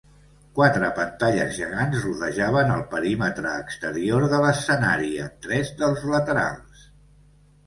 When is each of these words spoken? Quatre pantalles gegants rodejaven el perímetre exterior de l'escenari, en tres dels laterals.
Quatre 0.59 0.87
pantalles 0.99 1.51
gegants 1.59 1.99
rodejaven 2.05 2.73
el 2.77 2.81
perímetre 2.93 3.53
exterior 3.67 4.27
de 4.33 4.41
l'escenari, 4.47 5.13
en 5.27 5.31
tres 5.49 5.71
dels 5.85 6.09
laterals. 6.15 6.83